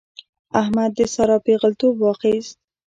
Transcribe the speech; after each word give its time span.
احمد 0.61 0.91
د 0.97 0.99
سارا 1.13 1.37
پېغلتوب 1.45 1.93
واخيست. 1.99 2.55